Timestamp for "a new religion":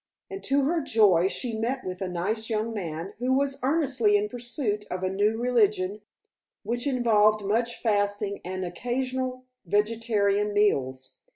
5.03-6.01